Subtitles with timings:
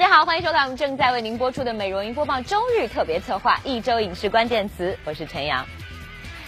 [0.00, 5.66] 大家好，欢迎收看我们正在为您播出的《美容音播报》周日特别策划一周影视关键词，我是陈阳。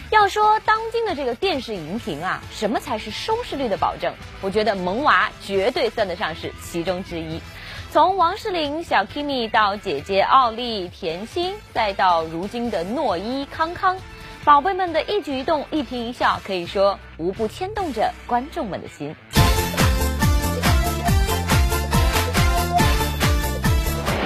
[0.08, 4.14] 要说当今的这个电视荧屏啊，什么才是收视率的保证？
[4.40, 7.42] 我觉得萌娃绝对算得上是其中之一。
[7.90, 13.98] 从王诗龄、小 Kimi 到姐姐奥利、甜心，再到如今的诺伊、康康，
[14.46, 19.14] 宝贝们的一举一动、一颦一笑，可以说无不牵动着观众们的心。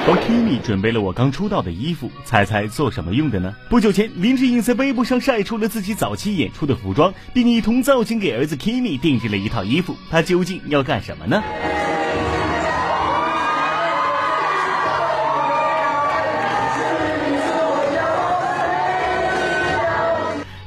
[0.09, 3.53] 而 Kimi 准备了我刚出道的衣服，猜猜做什么用的呢？
[3.69, 9.97] 不久前，林志颖在微博上晒出了自己早期演出的服装，并一同造型给儿子 Kimi 定制了一套衣服。
[10.09, 11.43] 他究竟要干什么呢？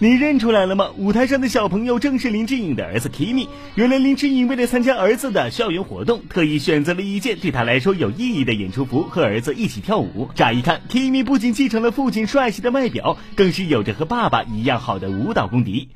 [0.02, 0.92] 你认出来了吗？
[0.96, 3.50] 舞台上的小朋友正是林志颖的儿子 Kimi。
[3.76, 10.30] 原来林志颖为了参加儿子的校园活动，特意选择了一件对他来说有意义的演出服，和儿子一起跳舞。
[10.34, 15.90] 乍一看，Kimi 不仅继承了父亲帅气的外表，更是有着和爸爸一样好的舞蹈功底。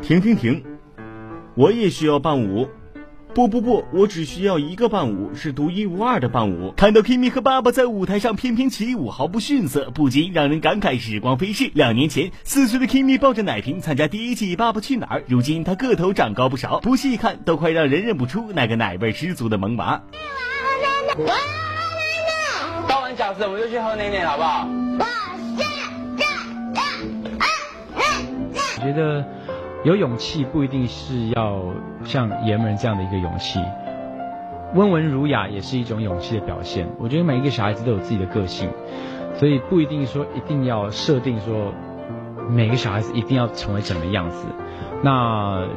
[0.00, 0.64] 停停停！
[1.54, 2.66] 我也需要伴舞。
[3.34, 6.72] 不不不，我只需要一个伴舞，是独一无二的伴舞。
[6.76, 11.70] 看到 Kimi 和爸爸在舞台上翩翩起舞，毫不逊色，不禁让人感慨时光飞逝。
[11.74, 20.02] 两年前，四岁的 Kimi 抱着奶瓶参加第一季《爸爸去哪儿》，如今他个头长高不少，不细看都快让人认不出那个奶味十足的萌娃。
[20.10, 20.16] 我
[20.82, 21.34] 要奶奶。
[22.88, 24.66] 倒完饺子我们就去喝奶奶，好不好？
[24.66, 25.04] 我
[25.38, 25.64] 是这
[26.16, 26.24] 这
[28.80, 29.37] 我觉得。
[29.84, 31.62] 有勇气不一定是要
[32.04, 33.60] 像爷们这样的一个勇气，
[34.74, 36.88] 温文儒雅也是一种勇气的表现。
[36.98, 38.68] 我觉得每一个小孩子都有自己的个性，
[39.36, 41.72] 所以不一定说一定要设定说
[42.50, 44.46] 每个小孩子一定要成为怎么样子。
[45.04, 45.68] 那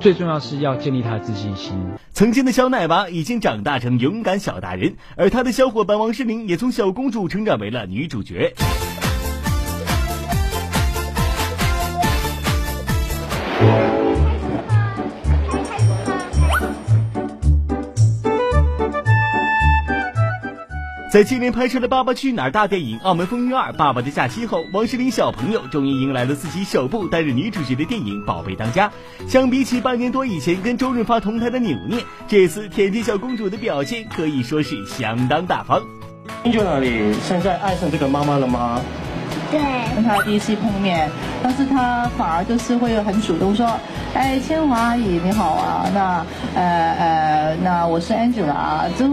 [0.00, 1.80] 最重要是要建立他的自信心。
[2.10, 8.52] 曾经的小奶娃已经长大成勇敢小大人，而他的小伙伴王诗龄也从小公主成长为了女主角。
[21.16, 28.92] 在今年拍摄的《爸爸去哪儿》大电影《澳门风云二爸爸的假期》后，王诗龄小朋友终于迎来了自己首部担任女主角的电影《宝贝当家》。
[29.26, 35.80] 相比起半年多以前跟周润发同台的扭捏，这次甜甜小公主的表现可以说是相当大方。
[36.44, 37.14] 英俊哪里？
[37.22, 38.78] 现在爱上这个妈妈了吗？
[39.50, 39.60] 对，
[39.94, 41.08] 跟他第一次碰面，
[41.42, 43.80] 但是他反而就是会很主动说
[44.12, 49.06] ：“哎，千华阿姨你好啊，那呃呃，那我是 Angela 啊，就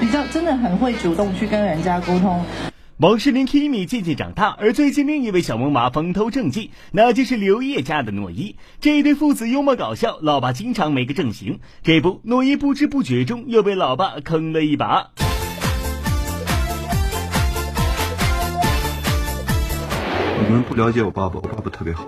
[0.00, 2.42] 比较真的很会主动去跟人家沟通。”
[3.00, 8.56] 王诗龄 Kimi 渐渐长大，而最近另一位小萌娃风头正劲，那就是刘烨家的诺伊。
[8.78, 11.60] 这一对父子幽默搞笑，老爸经常没个正形。
[11.82, 15.12] 这不，诺伊不知不觉中又被老爸坑了一把。
[20.46, 22.04] 你们不了解我爸爸，我爸爸特别好。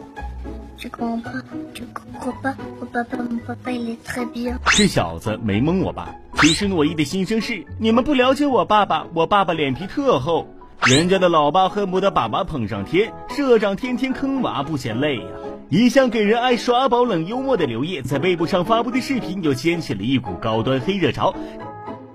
[0.82, 1.30] 这个我爸，
[1.72, 4.52] 这个我爸，我爸爸，我爸爸也特别。
[4.72, 6.12] 这小子没蒙我吧？
[6.38, 10.44] 其实诺伊的心声是：你们不了解我爸爸，我爸爸脸皮特厚，
[10.84, 15.26] 人家的老爸恨不得把娃捧上天，社长天天坑娃不嫌累呀。
[15.68, 21.32] 一向给人爱耍宝冷幽默的刘烨，在微博上发布的视频又掀起了一股高端黑热潮。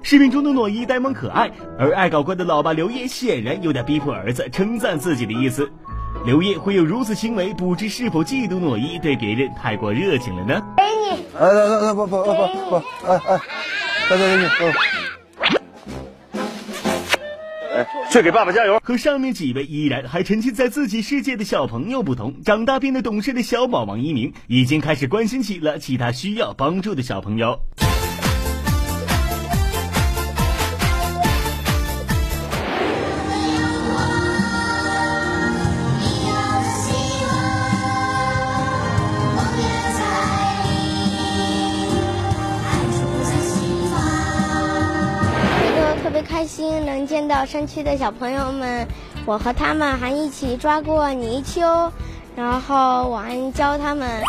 [0.02, 1.50] 视频中的诺伊呆萌可爱，
[1.80, 5.72] 而爱搞怪的老爸刘烨显然有点逼迫儿子称赞自己的意思。
[6.26, 10.62] 刘烨会有如此行为，不知是否嫉妒诺伊对别人太过热情了呢？
[10.76, 12.34] 给你，哎哎哎不不不不
[12.70, 12.76] 不，
[13.08, 13.40] 哎哎，
[14.10, 14.46] 大家给你，
[17.74, 18.78] 哎，去给爸爸加油！
[18.84, 27.58] 和上面几位依然还沉浸在自己世界的小朋友不同，长大变得懂事的小宝王一鸣已经开始关心起了其他需要帮助的小朋友。
[47.08, 48.86] 见到山区的小朋友们，
[49.26, 51.92] 我和他们还一起抓过泥鳅，
[52.36, 54.22] 然后我还教他们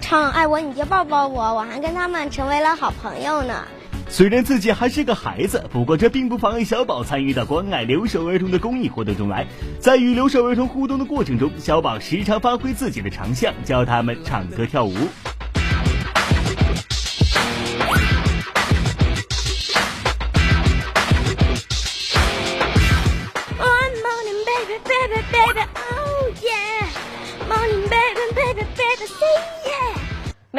[0.00, 3.64] 唱《爱我你就抱抱我》，我还跟他们成为了好朋友呢。
[4.10, 9.46] 虽然自己还是个孩子，不过这并不妨碍小宝参与到关爱留守儿童的公益活动中来。
[9.80, 14.94] 在与留守儿童互动的过程中，小宝时常发挥自己的长项，教他们唱歌跳舞。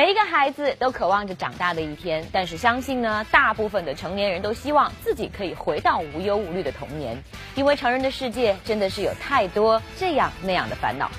[0.09, 7.15] 一个孩子都渴望着长大的一天，但是相信呢，大部分的成年人都希望自己可以回到无忧无虑的童年，
[7.53, 11.11] 因为成人的世界真的是有太多这样那样的烦恼。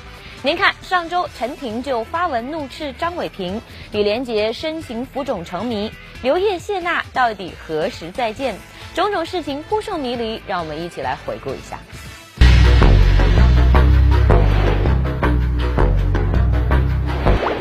[0.42, 5.92] 您看，上周陈婷就发文怒斥张伟平，李连杰身形浮肿成谜，
[6.22, 8.56] 刘烨谢娜到底何时再见？
[8.96, 11.78] 种种事情扑朔迷离，让我们一起来回顾一下。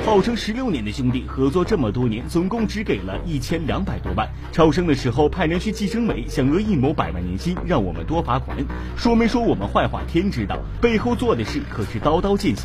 [0.10, 4.28] 号称十六年的兄弟合作这么多年，总共只给了一千两百多万。
[4.52, 8.58] 超生的时候派人去计生委，想讹一亩百万年薪，让我们多罚款。
[8.98, 10.58] 说没说我们坏话，天知道。
[10.82, 12.64] 背后做的事可是刀刀见血。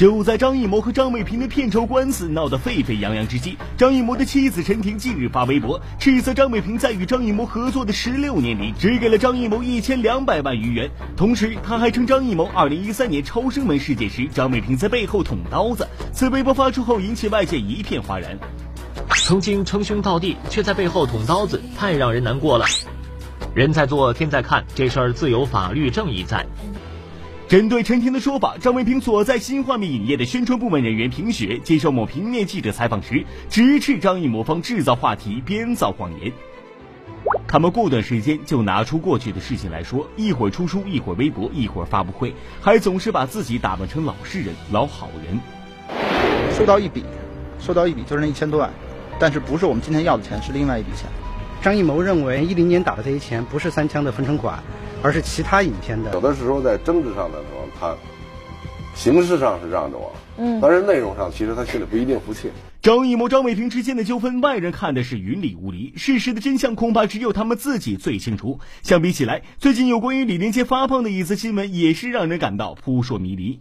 [0.00, 10.90] 就在张艺谋和张伟平的片酬官司闹得沸沸扬扬之际，张艺谋的妻子陈婷近日发微博斥责张伟平在与张艺谋合作的十六年里，只给了张艺谋一千两百万余元。
[11.18, 15.86] 同时，他还称张艺谋二零一三年超生门事件时，张伟平在背后捅刀子。
[16.14, 18.38] 此微博发出后，引起外界一片哗然。
[19.16, 22.64] 曾经称兄道弟，却在背后捅刀子，太让人难过了。
[23.52, 26.46] 人在做，天在看，这事儿自有法律正义在。
[27.50, 36.32] 针对陈婷的说法，张伟平所在新画面影业的宣传部门人员平雪接受某平面记者采访时，直斥张艺谋方制造话题、编造谎言。
[37.48, 45.40] 他们过段时间就拿出过去的事情来说，一会儿出书，一会儿微博，一会儿发布会，还总是把自己打扮成老实人、老好人。
[46.56, 47.02] 收到一笔，
[47.58, 48.70] 收到一笔就是那一千多万，
[49.18, 51.10] 但是不是我们今天要的钱，是另外一笔钱。
[51.60, 54.62] 张艺谋认为一零年打的这些钱不是三枪的分成款。
[55.02, 57.96] 而是其他影片的，有的时候在政治上的时候，他
[58.94, 62.50] 形式上是让着我，嗯，但是内容上其实他心里不一定服气。
[62.82, 68.58] 张艺谋、张伟平之间的纠纷，外人看的是云里雾里，事实的真相恐怕只有他们自己最清楚。
[68.82, 73.60] 相比起来，最近有关于李连杰发胖的一则新闻，也是让人感到扑朔迷离。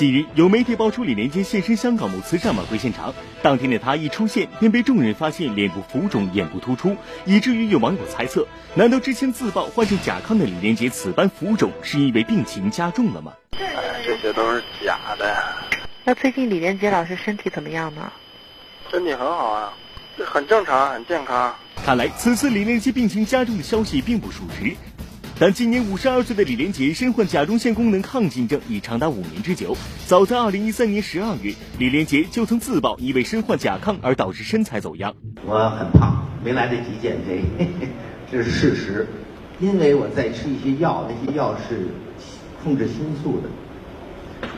[0.00, 3.12] 近日，有媒体爆出李连杰现身香港某慈善晚会现场。
[3.42, 13.34] 当天的他一出现，便被众人发现脸部浮肿、眼部突出，以至于有网友猜测：难道之前自曝患上甲亢的李连杰此般浮肿，是因为病情加重了吗？
[14.02, 15.36] 这些都是假的。
[16.04, 18.10] 那最近李连杰老师身体怎么样呢？
[18.90, 19.74] 身体很好啊，
[20.16, 21.54] 很正常，很健康。
[21.84, 24.74] 看来此次李连杰病情加重的消息并不属实。
[25.40, 29.74] 但今年五十二岁的李连杰身患甲状腺功能亢进症已长达五年之久。
[30.06, 35.14] 早在二零一三年十二月，李连杰就曾自曝因为身患甲亢而导致身材走样。
[35.46, 37.40] 我很胖，没来得及减肥，
[38.30, 39.08] 这是事实。
[39.60, 41.88] 因为我在吃一些药，那些药是
[42.62, 43.48] 控制心素的。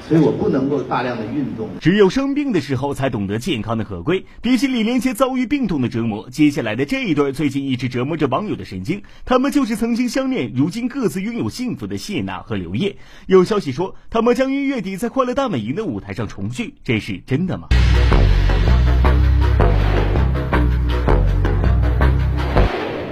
[0.09, 4.27] 所以我不能够大量的运动，只有生病的时候才懂得健康的可贵。
[4.41, 9.03] 比起李连杰遭遇病痛的折磨，接下来的这一对最近一直折磨着网友的神经。
[9.25, 12.97] 他们就是曾经相恋，如今各自拥有幸福的谢娜和刘烨。
[13.27, 17.69] 有消息说，他们将于月底在《快乐大本营》的舞台上重聚，这是真的吗？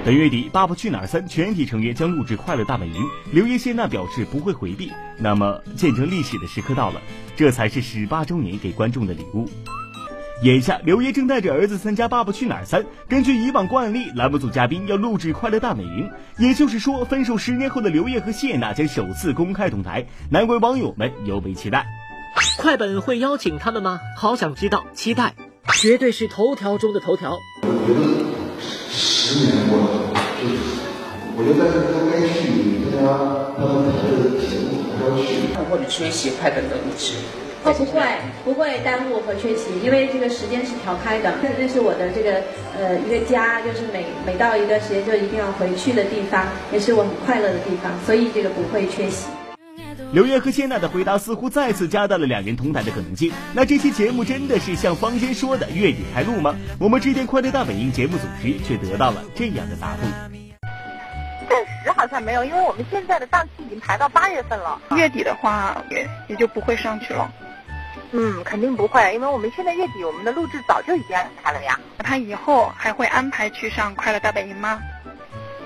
[0.03, 3.03] 本月底，《爸爸去哪儿三》全体成员将录制《快乐大本营》，
[3.33, 4.91] 刘烨、谢娜表示不会回避。
[5.19, 7.03] 那么，见证历史的时刻到了，
[7.37, 9.47] 这才是十八周年给观众的礼物。
[10.43, 12.83] 眼下，刘烨正带着儿子参加《爸爸去哪儿三》。
[13.11, 16.11] 根据以往惯例，栏目组嘉宾要录制《快乐大本营》，
[16.43, 21.87] 也就是说，分手十年后的刘烨和谢娜将首次公开同台，难怪网友们尤为期待。
[22.57, 24.01] 快本会邀请他们吗？
[24.17, 25.35] 好想知道，期待，
[25.75, 27.37] 绝对是头条中的头条。
[28.91, 30.47] 十年过了，就
[31.37, 31.61] 我觉得
[31.97, 33.07] 应该去参加
[33.57, 35.29] 他们台的节目，还要去。
[35.71, 37.15] 或者缺席快本的录制。
[37.63, 38.01] 哦，不会，
[38.43, 41.33] 不会耽误和缺席，因为这个时间是调开的。
[41.43, 42.41] 那那是我的这个
[42.79, 49.29] 呃一个家，就是每每到一段时间就一定要回去的地方，也是我很快乐的地方，所以这个不会缺席。
[50.13, 53.33] 刘烨和谢娜的回答似乎再次加大了两人同台的可能性。
[53.55, 56.55] 那这期节目真的是像坊间说的月底开录吗？
[56.79, 60.03] 我们致电快乐大本营节目组时，却得到了这样的答复：
[61.49, 64.81] 暂时好像没有，因为我们现在的档期已经排到八月份了。
[64.97, 67.33] 月底的话，也也就不会上去了。
[68.13, 71.79] 嗯，肯定不会，因为我们现在月底我们的录制早就已经安排了呀。
[71.99, 74.81] 他以后还会安排去上快乐大本营吗？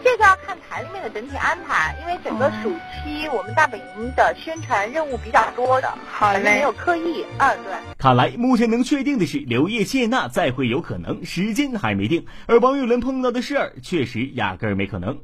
[0.05, 7.25] 这个要看台里面的整体安排，因为整个暑期我们大本营的宣传任务比较多的，好嘞，没有刻意。
[7.39, 7.73] 二对。
[7.97, 12.27] 看来目前能确定的是，刘烨、谢娜再会有可能，时间还没定。
[12.47, 15.17] 而王岳伦碰到的事儿，确实压根儿没可能。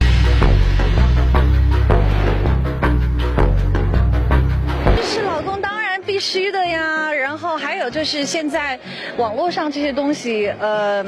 [6.10, 7.12] 必须的呀。
[7.12, 8.76] 然后还有就是现在
[9.16, 11.04] 网络上这些东西，呃，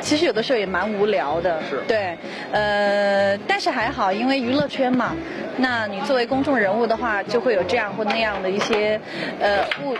[0.00, 1.60] 其实有的时候也蛮无聊的。
[1.68, 1.82] 是。
[1.88, 2.16] 对，
[2.52, 5.16] 呃，但是还好，因为娱乐圈嘛，
[5.56, 9.00] 那你作为公众人物的话，就会有这样或那样的一些
[9.40, 9.96] 呃误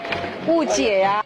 [0.47, 1.25] 误解呀。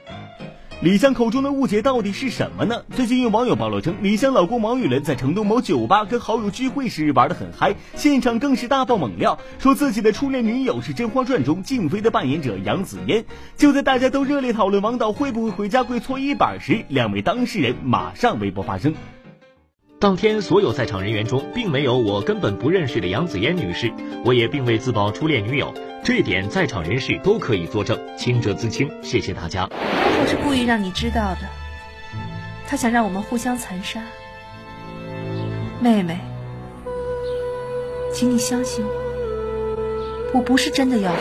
[0.83, 2.83] 李湘口中的误解到底是什么呢？
[2.97, 13.27] 最近有网友爆料称，李湘老公王宇伦在成都某酒吧跟好友聚会时玩得很嗨，现场更是大爆猛料，说自己的初恋女友是《甄嬛传》中静妃的扮演者杨紫嫣。
[13.59, 18.95] 就在大家都热烈讨论王导会不会回家跪搓衣板时，两位当事人马上微博发声。
[19.99, 23.93] 当天所有在场人员中，并没有我根本不认识的杨紫嫣女士，
[24.25, 28.91] 我也并未自曝初恋女友，这一点在场人士都可以作证，清者自清。
[29.03, 29.69] 谢谢大家。
[29.71, 31.41] 我是故意让你知道的，
[32.67, 34.03] 他想让我们互相残杀。
[35.79, 36.19] 妹妹，
[38.15, 41.19] 请你相信我，我不是真的要害。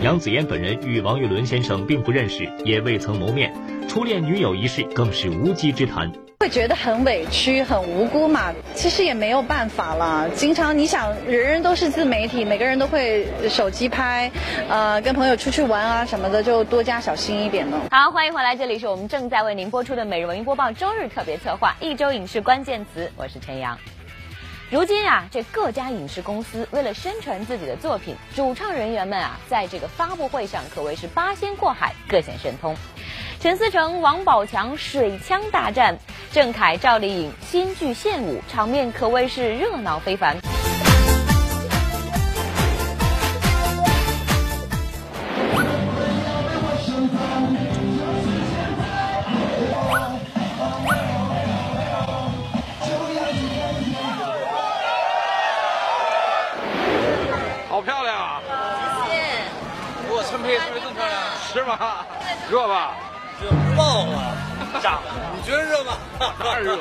[0.00, 3.52] 杨紫嫣本人与王岳伦先生并不认识，也未曾谋面，
[3.88, 6.12] 初恋女友一事更是无稽之谈。
[6.44, 8.52] 会觉得很委屈、很无辜嘛？
[8.74, 10.28] 其实也没有办法了。
[10.36, 14.30] 经常你想，人人都是自媒体，每个人都会手机拍，
[14.68, 17.80] 呃，跟朋友出去玩啊什么的，就多加小心一点呢。
[17.90, 23.78] 好，欢迎回来，这里是我们正在为您播出的《每日文艺播报》周日特别策划，一周影视关键词，我是陈阳。
[24.70, 32.76] 如今啊，这各家影视公司为了宣传自己的作品，主创人员们啊，在这个发布会上可谓是八仙过海，各显神通。
[33.44, 35.94] 陈思诚、王宝强水枪大战，
[36.32, 40.34] 郑恺、赵丽颖新剧献舞，场面可谓是热闹非凡。
[57.68, 58.40] 好漂亮啊！
[59.06, 59.22] 谢谢。
[60.08, 61.20] 我陈佩是不是更漂亮？
[61.52, 62.06] 是吗？
[62.50, 62.94] 热吧？
[63.76, 64.36] 爆了！
[64.82, 65.02] 炸了！
[65.36, 65.92] 你觉得热吗？
[66.38, 66.78] 太热，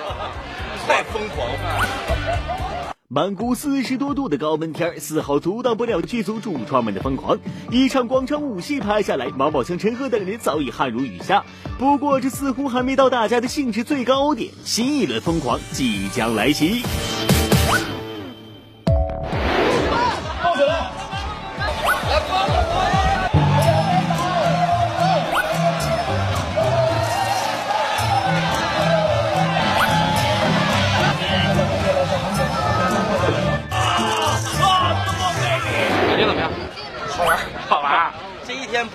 [0.87, 2.93] 太疯狂了！
[3.07, 7.37] 满谷四十多度的高温天儿丝毫阻挡不了剧组主创们的疯狂。
[7.69, 11.43] 一场广场舞戏拍下来，王宝强、陈赫等人早已汗如雨下。
[11.77, 16.83] 不过，这似乎还没到大家的兴致最高点，新一轮疯狂即将来袭。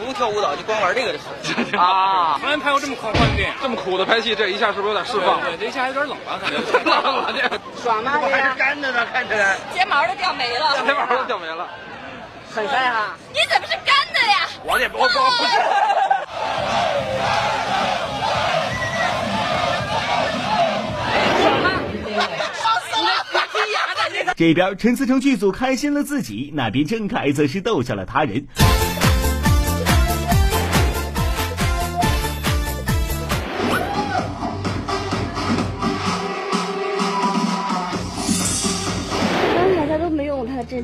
[0.08, 1.28] 不跳舞蹈，就光玩这个就好。
[1.84, 2.38] 啊！
[2.40, 5.38] 从来拍过这么狂欢的电影，这么苦的拍戏，这一下是不是有点释放？
[5.42, 6.56] 对，这一下有点冷了，感觉。
[6.82, 7.42] 冷了这。
[7.82, 8.12] 爽吗？
[8.30, 9.58] 还是干的呢，看起来。
[9.74, 10.78] 睫毛都掉没了。
[10.86, 11.68] 睫毛都掉没了。
[12.50, 13.16] 很帅哈。
[13.34, 14.48] 你怎么是干的呀？
[14.64, 15.18] 我也不我不是。
[21.42, 21.70] 爽吗？
[22.54, 23.10] 爽死了！
[23.52, 24.34] 剔牙的。
[24.34, 28.46] 这边陈思诚剧组开心了自己，那边郑恺则是逗笑了他人。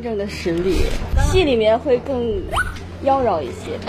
[0.05, 0.83] 正的实力，
[1.33, 2.43] 戏里面会更
[3.05, 3.81] 妖娆一些。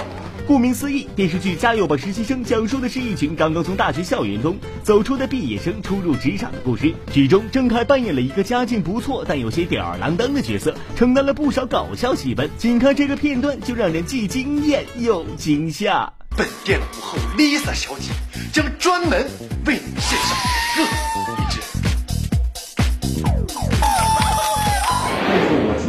[0.47, 6.93] 顾名思义，电视剧《加油吧实习生》讲述的是一群刚刚从大学校园中走出的毕业生初入职场的故事。
[7.11, 12.49] 剧中，郑恺扮演了一个家境不错但有些吊儿郎当的角色，承担了不少搞笑戏份。
[12.57, 16.13] 仅看这个片段，就让人既惊艳又惊吓。
[16.37, 18.11] 本店午后，Lisa 小姐
[18.53, 19.27] 将专门
[19.65, 20.37] 为你献上
[20.75, 21.34] 特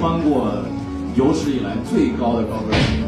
[0.06, 0.52] 穿过
[1.16, 3.02] 有史以来最高的高跟鞋，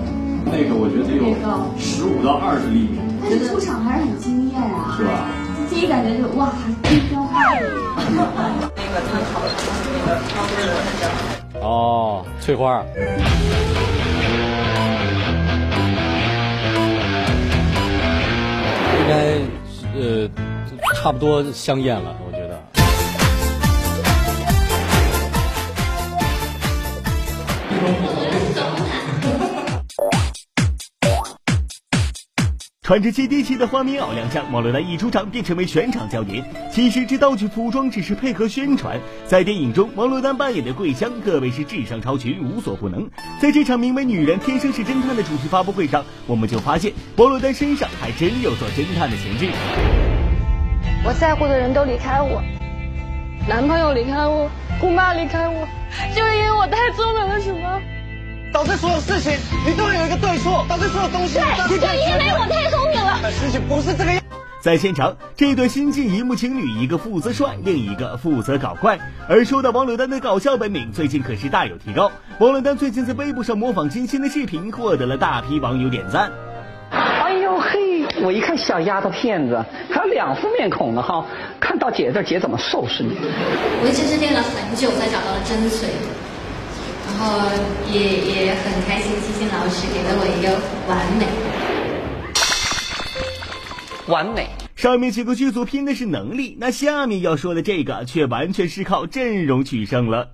[0.44, 1.30] 那个我觉得得有
[1.78, 2.98] 十五到二十厘米。
[3.22, 5.28] 但是出场还是很惊艳啊，是吧？
[5.70, 6.50] 第一感觉就哇，
[6.82, 7.60] 冰雕花里。
[8.02, 9.46] 那个参考的
[9.94, 10.66] 那个高跟
[10.98, 11.62] 鞋。
[11.62, 12.82] 哦，翠花。
[18.98, 19.38] 应该
[19.96, 20.28] 呃
[20.96, 22.16] 差不多香艳了。
[32.80, 36.42] 穿着接地气的花棉袄亮相，王珞丹一出场便成为全场焦点。
[36.72, 38.98] 其实这道具服装只是配合宣传。
[39.26, 43.06] 在电影中，王珞丹扮演的桂香可谓是智商超群，无所不能。
[43.38, 49.50] 在这场名为“女人天生是侦探”的主题发布会上，我们就发现王珞丹身上还真有做侦探的潜质。
[51.04, 52.42] 我在乎的人都离开我，
[53.48, 55.66] 男朋友离开我，姑妈离开我，
[56.14, 57.80] 就是因为我太聪明了，什么？
[58.52, 59.32] 导致所有事情
[59.66, 61.38] 你都有一个对错，导致所有东西。
[61.38, 63.30] 对，就因为我太聪明了。
[63.30, 64.22] 事情不是这个样。
[64.60, 68.98] 在现场，这对新晋荧幕情侣，一个负责帅，另一个负责搞怪。
[69.30, 72.12] 而说到王珞丹的搞笑本领，最近可是大有提高。
[72.40, 76.30] 王珞丹最近在微博上模仿金星的视频，获得了大批网友点赞。
[76.90, 81.24] 哎呦嘿，我一看小丫头片子，还有两副面孔呢哈！
[81.60, 83.10] 看到姐这姐怎么收拾你？
[83.82, 85.86] 我其实练了很久才找到了真髓，
[87.06, 87.38] 然后
[87.90, 90.58] 也也很开心，金星老师给了我一个
[90.88, 91.26] 完美。
[94.12, 94.48] 完美。
[94.74, 100.28] 上面几个剧组拼的是能力，那下面要说的这个却完全是靠阵容取胜了。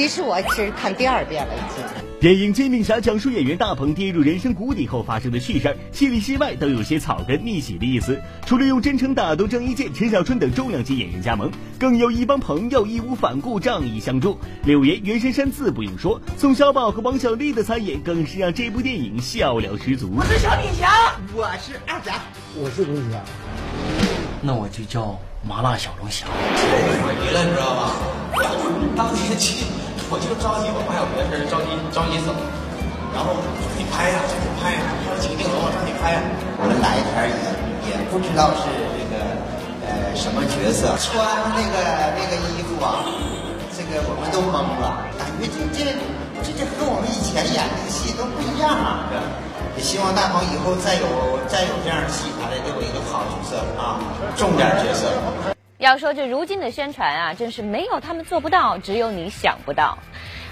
[0.00, 1.84] 其实我是看第二遍了已经。
[2.20, 8.18] 电影《煎饼侠》讲述演员大鹏跌入人生谷底后发生的趣事儿，戏里戏外都有些草根逆袭的意思。
[8.46, 14.38] 除了用真诚打动郑伊健、陈小春等重量级演员加盟，更有一帮朋友义无反顾、仗义相助。
[14.64, 20.14] 柳岩、袁姗姗自不用说，宋小宝和王小利的参演更是让这部电影笑料十足。
[20.16, 22.14] 我是小李侠，我是二甲，
[22.54, 23.20] 我是龙虾，
[24.40, 26.26] 那我就叫麻辣小龙虾。
[26.26, 27.92] 没了，你知道吗？
[28.96, 29.66] 当天去。
[30.10, 32.34] 我就着急，我还有别的事儿着急着急走，
[33.14, 33.30] 然后
[33.78, 36.20] 你拍呀，赶紧拍呀，还有几个镜头我让你拍呀。
[36.58, 38.66] 我们来一天也也不知道是
[38.98, 39.22] 这个
[39.86, 41.22] 呃什么角色，穿
[41.54, 41.78] 那个
[42.18, 43.06] 那个衣服啊，
[43.70, 45.94] 这个我们都懵了，感觉这这
[46.42, 49.06] 这这和我们以前演的戏都不一样啊。
[49.78, 51.06] 也希望大鹏以后再有
[51.46, 54.02] 再有这样的戏，他得给我一个好角色啊，
[54.34, 55.06] 重点角色。
[55.80, 59.96] 要说这如今的宣传啊，真是没有他们做不到，只有你想不到。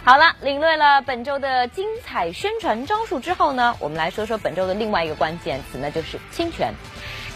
[0.03, 6.73] 好了，领略了本周的精彩宣传招数之后呢，我们来说说本周的另外一个关键词，那就是侵权。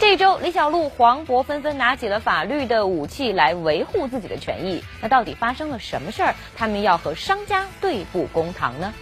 [0.00, 4.82] 这周李小璐、黄渤纷纷拿起了法律的武器来维护自己的权益。
[5.02, 6.35] 那到底发生了什么事儿？
[6.57, 8.94] 他们要和商家对簿公堂呢？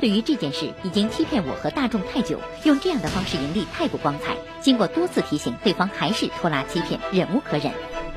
[0.00, 4.36] 对于这件事，已经欺骗我和大众太久，用这样的方式盈利太不光彩。
[4.60, 7.72] 经过多次提醒，对方还是拖拉欺骗，忍无可忍。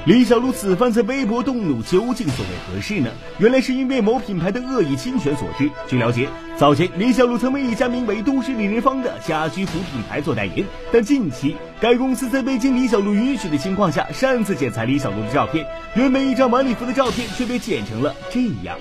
[0.05, 3.11] 李小璐此番在微博动怒，究竟所为何事呢？
[3.37, 5.69] 原来是因为某品牌的恶意侵权所致。
[5.87, 15.65] 据了解，早前李小璐曾为一家名为“都市丽人坊”的家居服品牌做代言，但近期该公司在未经李小璐允许的情况下，擅自剪裁李小璐的照片，
[15.95, 18.77] 原本一张晚礼服的照片却被剪成了这样。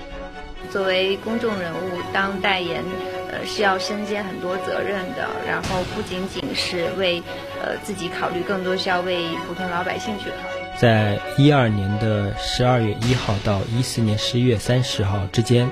[0.71, 2.83] 作为公众人物当代言，
[3.31, 5.27] 呃是要身兼很多责任的。
[5.47, 7.21] 然后不仅仅是为
[7.61, 10.59] 呃自己考虑，更多是要为普通老百姓去考虑。
[10.77, 15.69] 在一二年的十二月一号到一四年十一月三十号之间，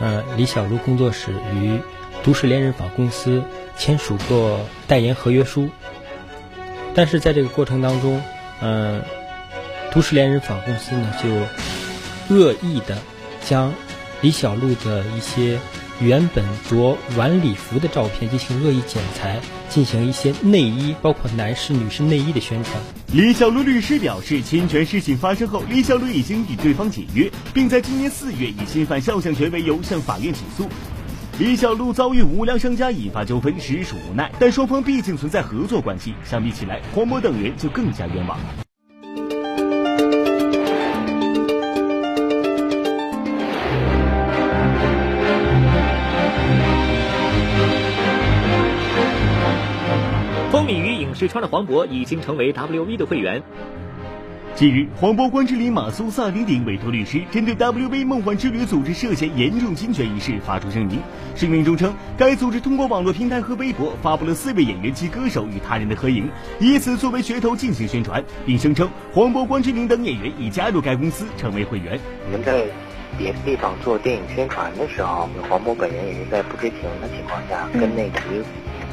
[0.00, 1.78] 呃，李小璐工作室与
[2.24, 3.42] 都市恋人坊公司
[3.76, 5.68] 签署过代言合约书。
[6.94, 8.20] 但是在这个过程当中，
[8.60, 9.02] 嗯，
[9.92, 12.96] 都市恋人坊公司呢就恶意的
[13.44, 13.72] 将。
[14.20, 15.60] 李小璐的一些
[16.00, 22.74] 原本着晚礼服的照片进行恶意剪裁，进行一些内衣，包括男士、女士内衣的宣传。
[23.12, 30.68] 李小璐律师表示，侵权事情发生后，李小璐已经与对方解约，并在今年四月以侵犯肖像权为由向法院起诉。
[31.38, 34.32] 李小璐遭遇无良商家引发纠纷，实属无奈。
[34.40, 38.36] 但双方毕竟存在合作关系，相比起来，黄渤等人就更加冤枉。
[51.18, 53.42] 试穿的黄渤已经成为 WV 的会员。
[54.54, 61.00] 近日，黄渤、关之琳、马苏、萨顶顶委托律师，针对 WV 梦幻之旅组织涉嫌严重侵权一事发出声明。
[61.34, 66.28] 声明中称，该组织通过网络平台和微博发布了四位演员及歌手与他人的合影，
[66.60, 71.98] 以此作为噱头进行宣传，并声称黄渤、关之琳等演员已加入该公司成为会员。
[72.26, 72.64] 我们在
[73.16, 78.20] 别的地方做电影宣传的时候，黄渤本人也是在不知情的情况下跟那个。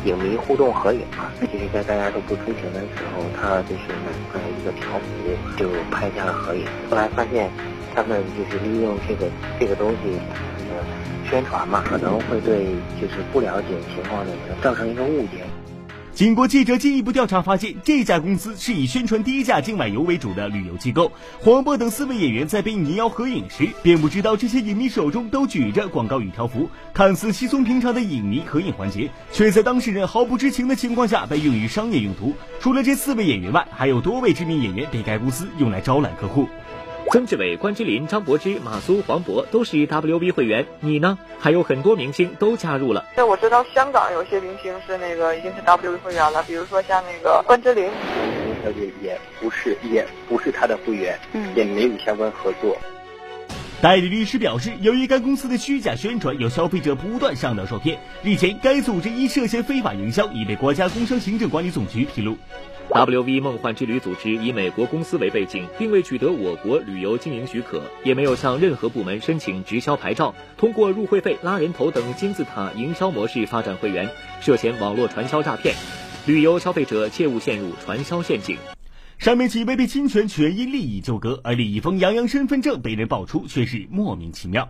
[0.06, 6.64] 影迷互动合影嘛，其实，在大家都不知情的时候，他就是买出来一个条幅，就拍下了合影。
[6.90, 7.50] 后来发现，
[7.96, 9.28] 他们就是利用这个
[9.60, 10.20] 这个东西，
[10.60, 10.84] 这个
[11.30, 12.66] 宣传嘛，可能会对
[13.02, 15.45] 就是不了解情况的人造成一个误解。
[16.16, 21.12] 经过记者进一步调查，发现这家公司是以宣传低价境外游为主的旅游机构。
[21.42, 32.34] 黄渤等四位演员在被应邀合影时，并不知道这些影迷手中都举着广告语条幅，看似稀松平常的影迷合影环节，却在当事人毫不知情的情况下被用于商业用途。
[32.62, 36.48] 除了这四位演员外，还有多位知名演员被该公司用来招揽客户。
[37.12, 41.18] 曾志伟、关之琳、张柏芝、马苏、黄渤都是 WV 会员，你呢？
[41.40, 43.06] 还有很多明星都加入了。
[43.16, 47.90] 那我知道香港有些明星是那个已经是 WV 会员了，比如说像那个关之琳。
[48.64, 52.78] 小姐也不是，也不是他的会员，嗯，也没有相关合作。
[53.82, 57.98] 代理律师表示，由于该公司的虚假宣传，有消费者不断上当受骗。
[58.24, 62.36] 日前，该组织因涉嫌非法营销，已被国家工商行政管理总局披露。
[62.90, 75.76] WV 梦幻之旅组织以美国公司为背景，并未取得我国旅游经营许可，也没有向任何部门申请直销牌照，通过入会费、拉人头等金字塔营销模式发展会员，涉嫌网络传销诈骗。
[76.26, 78.56] 旅游消费者切勿陷入传销陷阱。
[79.18, 84.70] 上面几位被侵权，全因利益纠葛，而李易峰、杨洋身份证被人爆出，却是莫名其妙。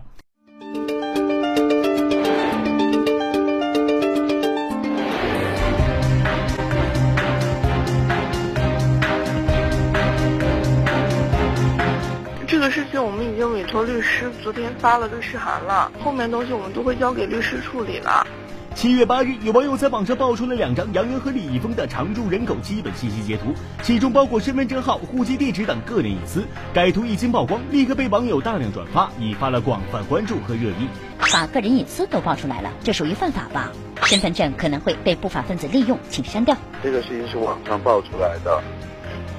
[12.98, 18.26] 我们已经委托律师，昨天发了律师函了，后面东西我们都会交给律师处理了。
[18.74, 26.44] 七月八日，有网友在网上爆出了两张杨洋和李易峰的常住人口基本信息截图，其中包括身份证号、户籍地址等个人隐私。
[26.74, 30.88] 该图一经曝光，立刻被网友大量转发，引发了广泛关注和热议。
[31.32, 33.72] 把个人隐私都爆出来了，这属于犯法吧？
[34.02, 36.54] 身份证可能会被不法分子利用，请删掉。
[36.82, 38.62] 这个事情是网上爆出来的，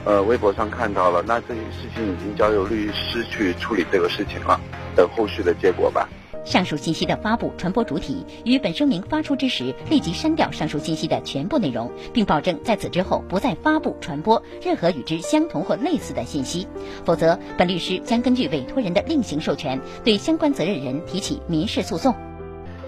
[0.08, 4.58] 呃，微博上看到了，那这件事情已经交由律师去处理这个事情了，
[4.96, 6.08] 等后续的结果吧。
[6.46, 16.66] 上述信息的发布传播主体于本声明发出之时，立即删掉上述信息的全部内容，并保证在此之后不再发布传播任何与之相同或类似的信息，
[17.04, 22.16] 否则本律师将根据委托人的另行授权，对相关责任人提起民事诉讼。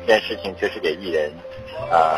[0.08, 1.34] 这件事情确实给艺人，
[1.91, 2.17] 呃，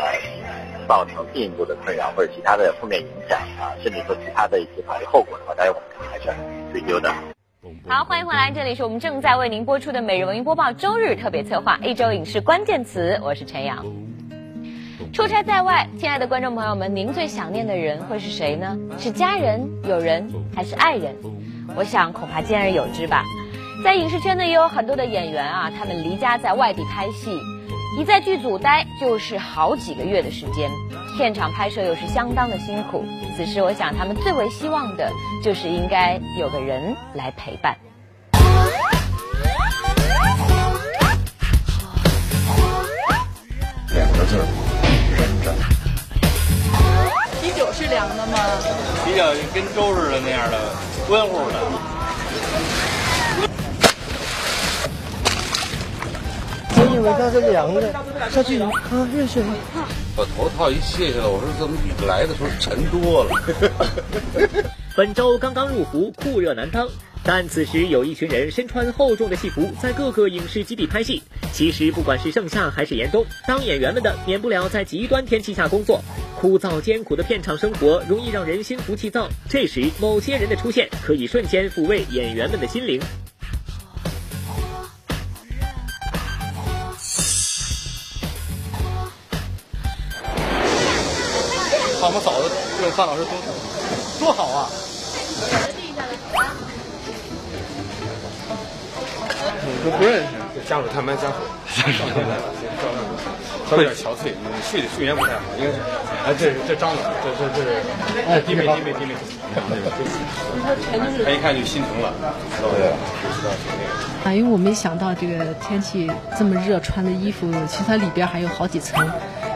[0.86, 6.30] 造成进一步的困扰或者其他的负面影响啊，甚至说其他的一些法律后果的话，当然我们还是
[6.72, 7.12] 追究的。
[7.88, 13.84] 好，欢迎回来，这里是我们正在为您播出的《每日文娱播报》周日特别策划一周影视关键词，我是陈阳。
[15.12, 18.78] 出差在外，亲爱的观众朋友们，您最想念的人会是谁呢？
[18.98, 21.14] 是家人、友人还是爱人？
[21.76, 23.24] 我想恐怕兼而有之吧。
[23.84, 27.38] 在影视圈呢，也有很多的演员啊，他们离家在外地拍戏，
[27.94, 30.70] 一在剧组待就是好几个月的时间，
[31.16, 33.04] 片场拍摄又是相当的辛苦。
[33.36, 35.10] 此时，我想他们最为希望的
[35.44, 37.76] 就是应该有个人来陪伴。
[43.94, 44.38] 两个字，
[45.14, 45.52] 忍着。
[47.42, 48.38] 啤酒是凉的吗？
[49.04, 50.58] 啤酒跟粥似的那样的，
[51.10, 51.60] 温乎的。
[56.94, 57.92] 以为它是凉的，
[58.30, 58.70] 下去啊，
[59.14, 59.42] 热水。
[60.14, 63.30] 把头套一卸下来，我说怎么比来的时候沉多了？
[64.94, 66.88] 本周刚刚入伏，酷热难当。
[67.24, 71.22] 但此时有一群人身穿厚重的戏服，在各个影视基地拍戏。
[71.52, 76.02] 其实不管是盛夏还是严冬，当演员们的免不了在极端天气下工作，
[76.40, 79.28] 枯燥艰苦的片场生活容易让人心浮气躁。
[79.48, 83.00] 这时某些人的出现，可以瞬间抚慰演员们的心灵。
[92.82, 93.30] 这种范老师多
[94.18, 94.66] 多好啊！
[99.84, 101.34] 都不认识，家属探班家属，
[101.80, 102.36] 家属探班，
[103.70, 104.34] 稍微有点憔悴，
[104.68, 105.78] 睡睡眠不太好，应该是。
[106.26, 107.70] 哎，这这张总，这这这是，
[108.28, 109.14] 哎，弟妹弟妹弟妹，
[111.24, 112.12] 他一看就心疼了，
[112.56, 112.90] 知道对，
[113.38, 113.50] 知道
[114.24, 119.08] 啊，因为我没想到这个天气这么热，穿的衣服其实它里边还有好几层，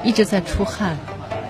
[0.04, 0.96] 一直在出汗。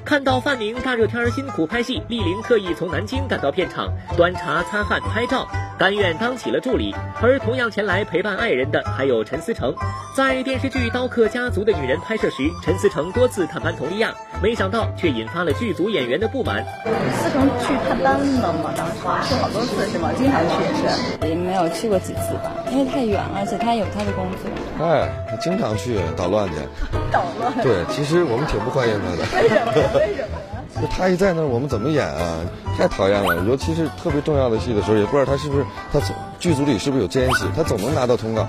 [0.06, 6.94] 看到范宁大热天辛苦拍戏，丽玲特意从南京赶到片场端茶、擦汗、拍照，甘愿当起了助理。
[7.22, 9.74] 而同样前来陪伴爱人的还有陈思诚。
[10.14, 16.64] 在电视剧《刀客家族的女人》拍摄时，陈思诚多次探班佟丽娅，没想到却引发了剧组演员的不满。
[16.64, 18.72] 思诚去探班了吗？
[18.76, 18.92] 当时
[19.28, 20.10] 去好多次是吗？
[20.16, 21.28] 经常去也是？
[21.28, 24.86] 也没有去过几次吧，因为太远了，而且他有他的工作。
[24.86, 26.54] 哎，他经常去捣乱去。
[27.12, 27.52] 捣乱。
[27.62, 29.22] 对，其实我们挺不欢迎他的。
[29.42, 29.72] 为什么？
[30.00, 30.38] 为什么？
[30.80, 32.38] 就他一在那儿，我们怎么演啊？
[32.76, 38.46] 太讨厌了，尤其是特别重要的戏的时候，也不知道他是不是他总剧组里是不是有奸细，他总能拿到通告，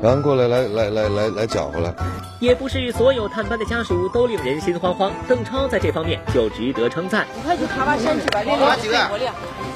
[0.00, 1.92] 然后过来来来来来来搅和来。
[2.40, 7.26] 也不是所有探班的家属都令人心慌慌，邓超在这方面就值得称赞。
[7.36, 9.34] 你快去爬爬山去吧，练练肺活量。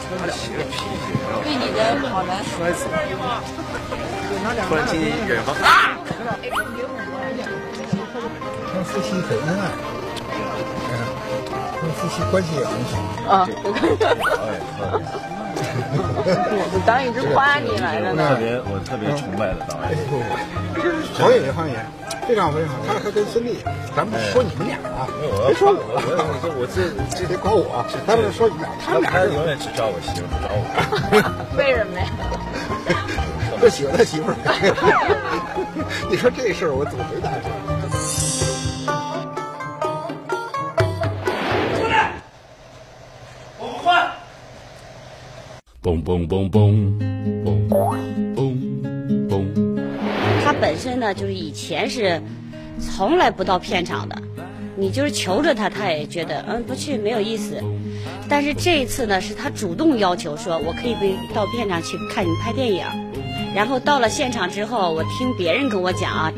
[0.08, 0.84] 他写脾气，
[1.44, 2.42] 对你的好难。
[2.56, 2.92] 摔死了。
[4.68, 5.92] 突然听见远方啊！
[11.96, 12.92] 他们夫妻关系也很好。
[13.32, 13.48] 啊，
[14.42, 14.61] 哎，
[16.72, 18.28] 我导演一直夸你来着呢。
[18.28, 19.96] 特别，我特别崇拜的导演。
[21.18, 21.74] 导演员，好演，
[22.28, 22.76] 非常非常好。
[22.87, 23.56] 他还跟孙俪，
[23.96, 25.09] 咱不说你们俩啊，
[25.46, 30.61] 别说我，我我这 这得夸我，咱们说你俩，他们俩永远只找我媳妇，不找我。
[31.56, 32.06] 为什么呀？
[33.59, 34.37] 不喜欢他媳妇儿。
[36.11, 37.30] 你说这事儿我怎么回答？
[45.87, 46.99] 嘣嘣嘣嘣
[47.44, 47.68] 嘣
[48.35, 48.57] 嘣
[49.29, 49.46] 嘣。
[50.44, 52.20] 他本身呢，就是以前是
[52.81, 54.20] 从来不到片场的，
[54.75, 57.62] 你就是求着他，他也觉得嗯不去没有意思。
[58.29, 62.83] 但是这一次呢，是他主动要求说，我可以不到片场去看你拍电影。
[63.55, 66.33] 然后到了现场之后，我听别人跟我讲啊，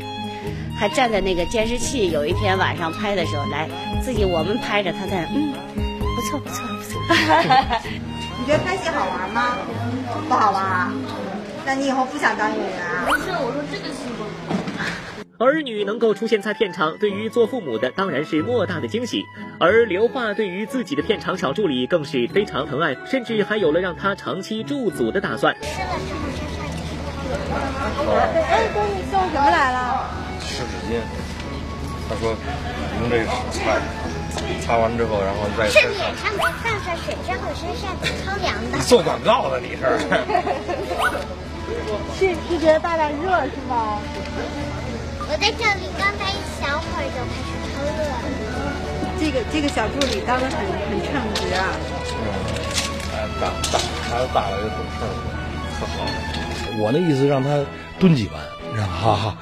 [0.77, 3.67] 还站在那个监视器，有一天晚上拍的时候，来
[3.99, 5.51] 自己我们拍着，他在嗯，
[6.15, 7.01] 不错不错不错。
[8.49, 9.57] 你觉得拍戏好玩吗？
[10.27, 10.91] 不好玩。
[11.67, 13.05] 那你以后不想当演员啊？
[13.05, 14.25] 不是，我说这个戏不。
[15.45, 19.23] 儿女能够出现在片场，对于做父母的当然是莫大的惊喜。
[19.59, 25.53] 而刘桦对于自己的片场小助理更是非常疼爱，甚至还有了让他长期驻组的打算。
[25.53, 25.61] 哎，
[28.73, 30.09] 哥，你送什么来了？
[30.41, 30.97] 湿纸巾。
[32.09, 32.35] 他说
[32.99, 33.77] 用这个擦，
[34.65, 38.77] 擦完之后，然后再是脸上的放上水之后身上超凉的。
[38.85, 39.83] 做广告的你 是？
[42.17, 43.99] 是是觉得大大热是吗？
[45.31, 48.15] 我在这里刚待一小会儿就开始超热了。
[49.19, 50.57] 这个这个小助理当的很
[50.89, 51.69] 很称职啊。
[52.15, 52.25] 嗯，
[53.13, 53.43] 哎，打
[54.09, 55.07] 孩子大了就懂事儿，
[55.79, 55.93] 特好。
[56.79, 57.63] 我那意思让他
[57.99, 59.37] 蹲几晚，你知道吗？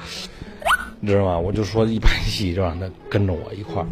[1.00, 1.38] 你知道吗？
[1.38, 3.86] 我就说一拍戏就让他跟着我一块儿。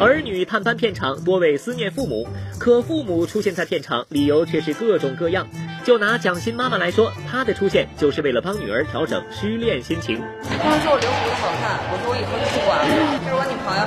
[0.00, 2.26] 儿女探班片场多为思念父母，
[2.58, 5.46] 可父母出现在片场，理由却是各种各样。
[5.84, 10.20] 就拿蒋欣妈妈来说，她的出现就是为了帮女儿调整失恋心情。
[10.42, 12.84] 他们说我留胡子好看，我说我以后就不管了。
[12.90, 13.82] 这是我女朋友。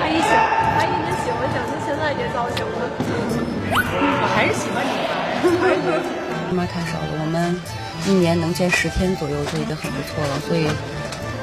[0.00, 2.76] 阿姨喜，阿姨你喜欢蒋欣现在这造型吗？
[3.72, 6.17] 我还是喜欢你。
[6.52, 7.60] 妈太少了，我们
[8.06, 10.66] 一年能见十天左右就已经很不错了，所以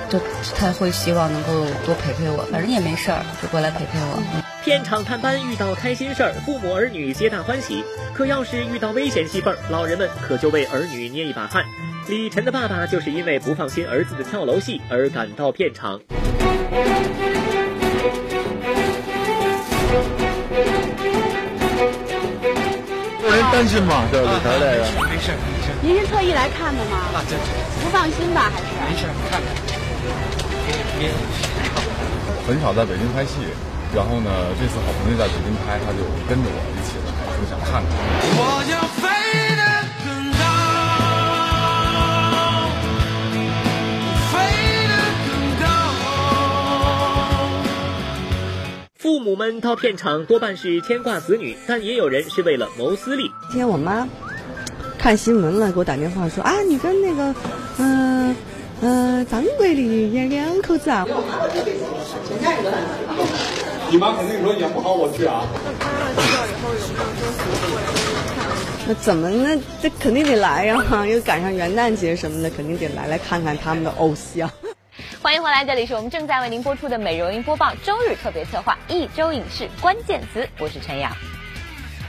[0.10, 0.20] 就
[0.56, 4.22] 他会希望能够多陪陪我，反正也没事儿，就过来陪陪我。
[4.64, 7.84] 片场探班遇到开心事儿，父母儿女皆大欢喜；
[8.16, 11.64] 可要是遇到危险戏份，老人们可就为儿女捏一把汗。
[12.08, 16.00] 李晨的爸爸就是因为不放心儿子的跳楼戏而赶到片场。
[23.56, 24.04] 担心吗？
[24.12, 24.84] 这李晨这个？
[25.08, 25.72] 没事没事。
[25.82, 26.98] 您是特意来看的吗？
[27.16, 27.38] 啊，这
[27.82, 28.52] 不放心吧？
[28.52, 28.92] 还是？
[28.92, 29.48] 没事，看看。
[30.68, 31.08] 别别。
[32.46, 33.48] 很少在北京拍戏，
[33.96, 37.96] 然后呢，这次好不容易在北京拍，他就跟着我一起来，就想看看。
[38.36, 39.08] 我要飞
[49.06, 53.32] 父母们到片场多半是牵挂子女，但也有人是为了谋私利。
[53.50, 54.10] 今天我妈
[54.98, 57.36] 看新闻了，给我打电话说啊，你跟那个
[57.78, 58.36] 嗯
[58.82, 61.06] 嗯、呃张国立演两口子啊。
[63.92, 65.46] 你妈肯定说演不好，我去啊。
[68.88, 69.62] 那怎么呢？
[69.84, 74.50] 这肯定得来呀、又赶上元旦节什么的，肯定得来来看看他们的偶像。
[75.26, 81.12] 欢迎回来，这里是我们正在为您播出的美容音播报周日特别策划一周影视关键词，我是陈阳。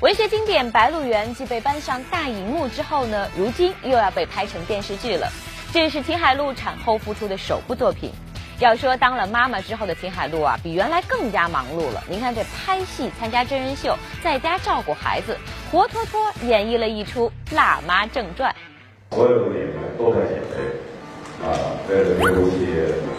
[0.02, 5.33] 文学经典《白鹿原》继被搬上大荧幕之后呢，如今又要被拍成电视剧了。
[5.72, 8.12] 这是秦海璐产后复出的首部作品。
[8.59, 12.05] 要说当了妈妈之后的秦海璐啊，比原来更加忙碌了。
[12.11, 15.38] 您看这拍戏、参加真人秀，在家照顾孩子，
[15.72, 18.55] 活脱脱演绎了一出《辣妈正传》。
[19.16, 20.59] 所有的演员都在减肥，
[21.42, 22.66] 啊，为了这部戏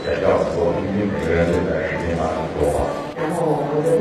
[0.03, 2.75] 减掉很多，因为每个人都在视频码上说话。
[3.15, 3.93] 然后我两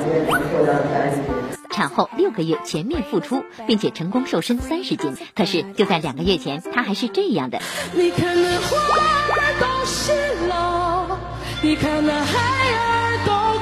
[0.00, 1.24] 个月内瘦到了三十斤。
[1.70, 5.14] 产后六个月全面复出，并且成功瘦身三十斤。
[5.34, 7.60] 可是就在两个月前，她还是这样的。
[7.94, 10.14] 你看那花儿都谢
[10.48, 11.18] 了，
[11.62, 12.38] 你看那孩
[12.72, 13.55] 儿都。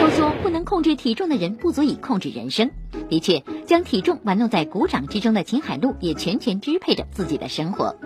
[0.00, 2.70] 都说不能控制体重的人不足以控制人生。
[3.08, 7.96] 的确，将体重玩弄在鼓掌之中的秦海璐也全权支配着自己的生活。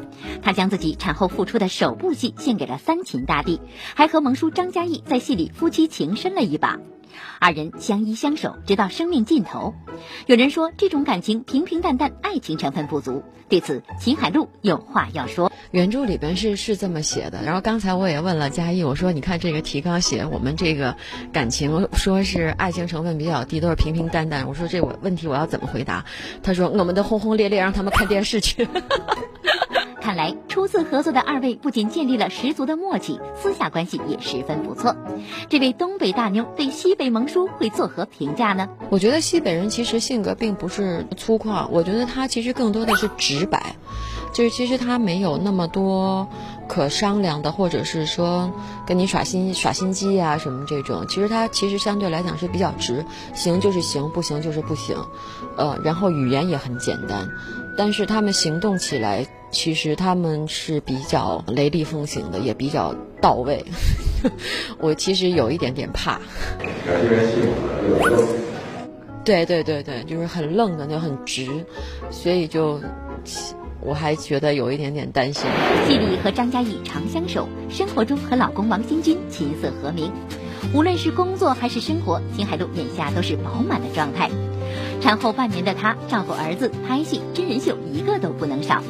[0.42, 3.61] 她将自己产后复出的首部戏献给了三秦大地，
[3.95, 6.79] 还和萌叔张嘉译在戏里夫妻情深了一把。
[7.38, 9.75] 二人相依相守，直到生命尽头。
[10.27, 13.22] 有人说这种感情平平淡淡，爱情成分不足。
[13.48, 15.53] 对此，秦海璐有话要说。
[15.72, 20.96] 原著里边是是这么写的，然后刚才我也问了嘉义，我说你看这个提纲写我们这个
[21.33, 24.48] 感情，说是爱情成分比较低，都是平平淡淡。
[24.48, 26.05] 我说这我问题我要怎么回答？
[26.42, 28.66] 他说我们的轰轰烈烈让他们看电视去。
[30.03, 34.97] 看来初次合作的二位不仅建立了十足的默契，私下关系也十分不错。
[35.49, 38.69] 这位东北大妞对西北萌叔会作何评价呢？
[38.91, 43.77] 我觉得西北人其实性格并不是粗犷，我觉得他其实更多的是直白，
[44.35, 46.27] 就是其实他没有那么多
[46.69, 48.53] 可商量的，或者是说
[48.85, 51.07] 跟你耍心耍心机啊什么这种。
[51.09, 54.97] 其实他其实相对来讲是比较直，行就是行，不行就是不行，
[55.57, 57.29] 呃，然后语言也很简单，
[57.79, 59.25] 但是他们行动起来。
[59.53, 63.65] 其实他们是比较雷厉风行的，也比较到位。
[64.81, 66.19] 我其实有一点点怕。
[69.25, 71.47] 对对对对，就是很愣的，就很直，
[72.11, 72.81] 所以就
[73.81, 75.45] 我还觉得有一点点担心。
[75.87, 80.11] 戏里和张嘉译长相守，生活中和老公王新军琴瑟和鸣。
[80.75, 84.31] 无论是工作还是生活，秦海璐眼下都是饱满的状态。
[85.01, 88.83] 产后半年的她，照顾儿子、拍戏、真人秀，一个都不能少。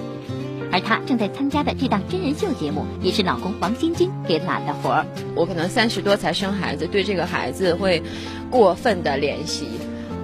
[0.72, 5.06] 而她正在参加的这档真人秀节目，也是老公王新军给揽的活儿。
[5.34, 8.02] 我可能三十多才生孩子，对这个孩子会
[8.50, 9.68] 过分的怜惜，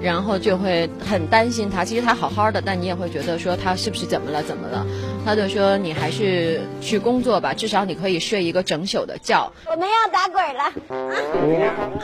[0.01, 1.85] 然后就会很担心他。
[1.85, 4.43] 其实他好好的，但你也会觉得说他是不是怎么了？
[4.43, 4.87] 怎么了？
[5.25, 9.53] 他就说你还是去工作吧，至少你可以睡一个整宿的觉。
[9.67, 10.73] 我们要打滚了。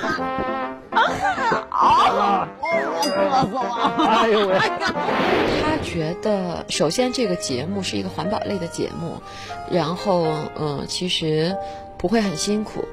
[0.03, 0.21] 啊！
[0.21, 0.74] 啊！
[0.95, 1.07] 饿
[3.03, 3.11] 死
[3.53, 3.57] 我！
[4.09, 4.59] 哎呦喂！
[5.63, 9.21] 他觉得，首先这个节目是一个环保类的节目，
[9.71, 10.27] 然后
[10.59, 11.57] 嗯，其实
[11.99, 12.85] 不会很辛苦。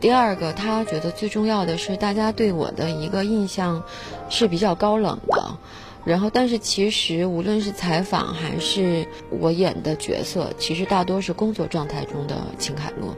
[0.00, 3.82] 第二个，他觉得最重要的是大家对我的一个印象
[4.28, 5.56] 是比较高冷的。
[6.04, 13.12] 然后，但是其实无论是采访还是我演的角色，其实大多是工作状态中的秦海璐。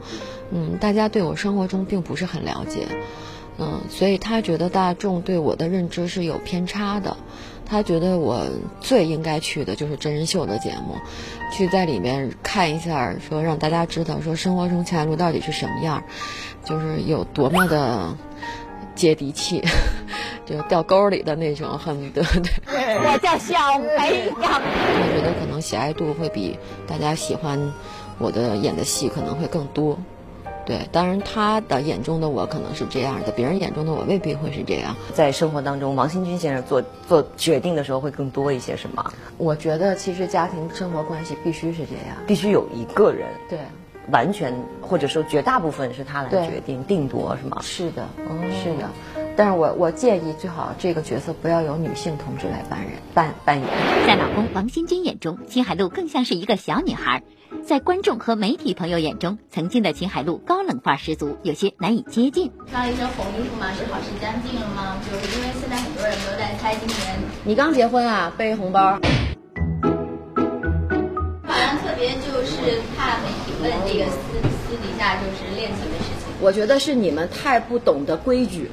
[0.50, 2.86] 嗯，大家对我生活中并不是很了解。
[3.58, 7.16] 嗯，所以他觉得大众对我的认知是有偏差的，
[7.66, 8.46] 他觉得我
[8.80, 10.94] 最应该去的就是真人秀的节目，
[11.52, 16.04] 去在里面看一下，说让大家知道说生活中秦海璐到底是什么样，
[16.64, 18.16] 就是有多么的
[18.94, 19.60] 接地气，
[20.46, 22.24] 就掉沟里的那种，恨不得。
[22.68, 24.62] 我叫小梅呀。
[24.62, 27.72] 我觉得可能喜爱度会比大家喜欢
[28.18, 29.98] 我的演的戏可能会更多。
[30.68, 34.94] 对，当然他的眼中的我可能是这样的，别人眼中的我未必会是这样。
[35.14, 39.10] 在生活当中，王新军先生做做决定的时候会更多一些，是吗？
[39.38, 43.58] 我觉得其实家庭生活关系必须是这样，必须有一个人，对，
[44.12, 47.58] 完全或者说绝大部分是他来决定定夺，是吗？
[47.62, 48.90] 是的，嗯是的。
[49.36, 53.68] 但是我我建议最好这个角色不要由女性同志来扮人扮扮演。
[54.06, 57.22] 在老公王新军眼中，秦海璐更像是一个小女孩。
[57.64, 62.50] 在观众和媒体朋友眼中，曾经的秦海璐高冷范十足，有些难以接近。
[62.70, 63.72] 穿了一身红衣服嘛？
[63.72, 64.96] 是好事将近了吗？
[65.00, 68.98] 就是因为现在很多人都在猜今年你刚结婚啊，背红包。
[71.46, 74.16] 好像特别就是怕媒体问这个私
[74.66, 76.28] 私底下就是恋情的事情。
[76.40, 78.70] 我觉得是你们太不懂得规矩。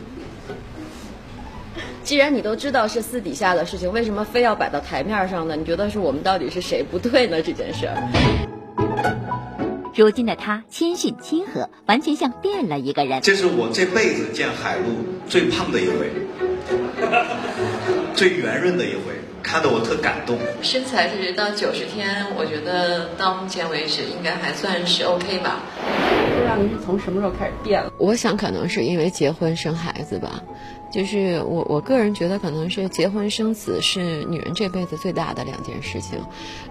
[2.05, 5.55] 既然你都知道是私底下的事情，为什么非要摆到台面上呢？
[5.55, 7.41] 你觉得是我们到底是谁不对呢？
[7.41, 7.97] 这件事儿。
[9.95, 13.21] 如今的他谦逊亲和，完全像变了一个人。
[13.21, 14.83] 这是我这辈子见海陆
[15.27, 16.11] 最胖的一回，
[18.13, 19.01] 最圆润的一回，
[19.41, 20.37] 看得我特感动。
[20.61, 25.63] 身材是到九十天，我觉得到目前为止应该还算是 OK 吧。
[26.35, 27.91] 不知道您是从什么时候开始变了？
[27.97, 30.43] 我想可能是因为结婚生孩子吧。
[30.95, 36.21] 就是我我个人觉得，可能是结婚生子是女人这辈子最大的两件事情。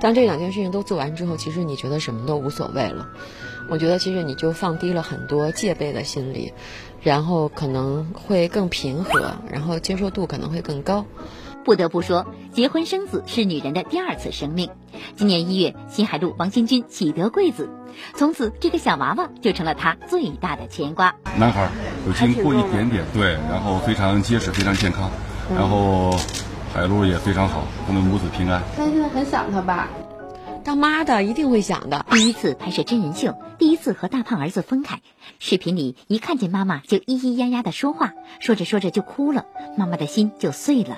[0.01, 3.11] 当这两件事情都做完之后，其实你觉得什么都无所谓了。
[3.69, 6.55] 我觉得其实你就放低了很多戒备的心理，
[7.03, 11.05] 然后可能会更平和，然后接受度可能会更高。
[11.65, 14.69] 不得不说，结婚生子是女人的第二次生命。
[15.17, 17.71] 今年一月，新海路王新军喜得贵子，
[18.15, 21.15] 从此这个小娃娃就成了他最大的牵挂。
[21.39, 21.71] 男孩，
[22.07, 25.11] 有经过一点点，对，然后非常结实，非常健康，
[25.57, 26.15] 然后
[26.75, 28.63] 海路也非常好，他们母子平安。
[28.77, 29.89] 他现在很想他吧？
[30.65, 32.07] 当妈的一定会想的。
[32.11, 35.01] 第一次拍摄真人秀，第一次和大胖儿子分开，
[35.39, 39.45] 视频里一看见妈妈就咿咿呀呀的说话，说着说着就哭了，
[39.77, 40.97] 妈妈的心就碎了。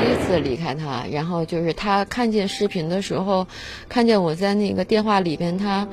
[0.00, 3.48] 第一次离开他，然后就是他看见视频的时候，
[3.88, 5.88] 看见我在那个电话里边，他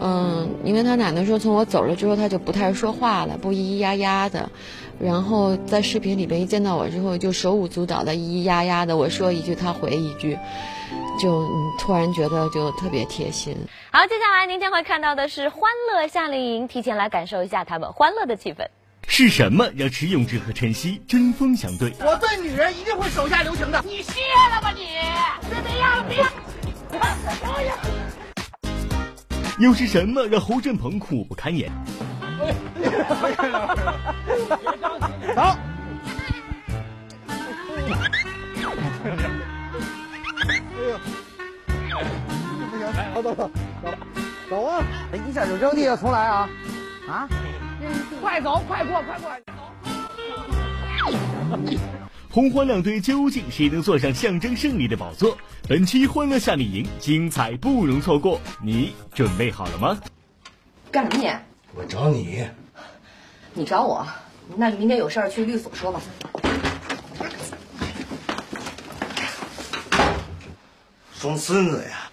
[0.00, 4.50] 嗯，因为他奶奶说从我走了之后他就不太说话了，不咿咿呀呀的，
[4.98, 10.38] 然后在视频里边一见到我之后就手舞足蹈的咿咿呀呀的，我说一句他回一句，
[11.20, 13.56] 就嗯突然觉得就特别贴心。
[13.90, 18.66] 好，接下来您将会看到的是欢乐夏令营，提前来感受一下他们欢乐的气氛。
[19.10, 21.90] 是什么让池永志和晨曦针锋相对？
[22.00, 23.82] 我对女人一定会手下留情的。
[23.86, 24.20] 你歇
[24.54, 24.82] 了吧你！
[25.48, 26.22] 别别样了，别！
[29.58, 31.70] 又是什么让侯振鹏苦不堪言？
[35.34, 35.56] 走。
[43.14, 43.50] 走走走
[43.82, 43.90] 走
[44.48, 44.82] 走啊！
[45.28, 46.48] 一下就扔地下，重来啊！
[47.08, 47.28] 啊！
[48.20, 49.32] 快走，快过，快过！
[52.30, 55.36] 红黄两队究竟谁能坐上象征胜利的宝座？
[55.66, 59.98] 本期欢乐夏令营精彩不容错过，你准备好了吗？
[60.92, 61.30] 干什么你？
[61.74, 62.44] 我找你。
[63.54, 64.06] 你找我？
[64.56, 66.00] 那你明天有事儿去律所说吧。
[71.18, 72.10] 装孙子呀！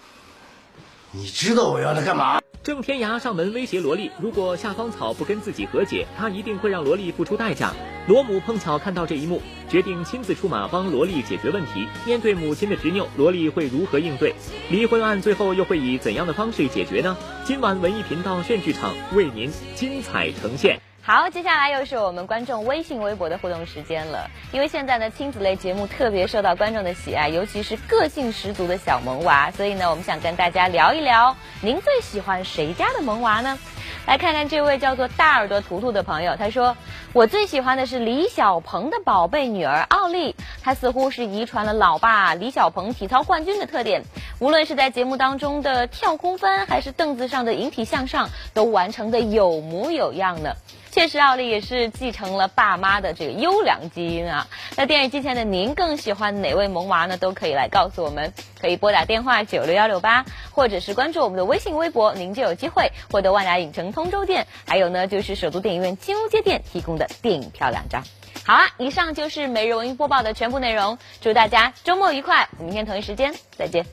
[1.12, 2.40] 你知道我要他干嘛？
[2.64, 7.74] 郑天涯上门威胁萝莉，如果夏芳草不跟自己和解，他一定会让萝莉付出代价。
[8.08, 11.88] 罗母碰巧看到这一幕，决定亲自出马帮罗莉解决问题。
[12.06, 14.36] 面对母亲的执拗，罗莉会如何应对？
[14.70, 17.18] 离婚案最后又会以怎样的方式解决呢？
[17.44, 20.85] 今晚文艺频道炫剧场为您精彩呈现。
[21.08, 24.32] 好，接下来又是我们观众微信、微博的互动时间了。
[24.52, 33.60] 因为现在呢，亲子类节目特别受到观众的喜爱，尤其是个性十足的小萌娃，所以呢，我们想跟大家聊一聊，您最喜欢谁家的萌娃呢？
[34.08, 36.76] 来看看这位叫做大耳朵图图的朋友，他说
[37.14, 44.02] ：“我最喜欢的是李小鹏的宝贝女儿奥利，她似乎是遗传了老爸李小鹏体操冠军的特点，
[44.40, 50.56] 无论是在节目当中的跳空翻，还是凳子上的引体向上，都完成的有模有样呢。”
[50.96, 54.48] 确实，奥利也是继承了爸妈的这个优良基因啊。
[54.78, 57.18] 那电视机前的您更喜欢哪位萌娃呢？
[57.18, 68.02] 都可以来告诉我们，可以拨打电话九六幺六八，或者是关注我们的微信微博，您就有机会获得万达影城通州店，还有呢就是首都电影院金融街店提供的电影票两张。
[68.46, 73.86] 好啊，以上就是每日文娱播报的全部内容，祝大家周末愉快，明天同一时间再见。